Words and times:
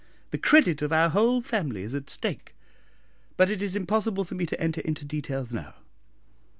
The 0.31 0.39
credit 0.39 0.81
of 0.81 0.91
our 0.91 1.09
whole 1.09 1.41
family 1.41 1.83
is 1.83 1.93
at 1.93 2.09
stake; 2.09 2.55
but 3.37 3.51
it 3.51 3.61
is 3.61 3.75
impossible 3.75 4.23
for 4.23 4.33
me 4.33 4.47
to 4.47 4.59
enter 4.59 4.81
into 4.81 5.05
details 5.05 5.53
now." 5.53 5.75